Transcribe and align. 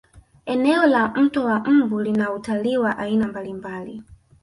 eneo 0.45 0.85
la 0.85 1.07
mto 1.07 1.45
wa 1.45 1.59
mbu 1.59 2.01
lina 2.01 2.31
utalii 2.33 2.77
wa 2.77 2.97
aina 2.97 3.27
mbalimbali 3.27 4.03